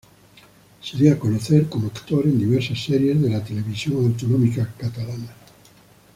Se 0.81 0.97
dio 0.97 1.13
a 1.13 1.19
conocer 1.19 1.69
como 1.69 1.85
actor 1.89 2.25
en 2.25 2.39
diversas 2.39 2.83
series 2.83 3.21
de 3.21 3.29
la 3.29 3.43
televisión 3.43 3.97
autonómica 3.97 4.67
catalana. 4.75 5.31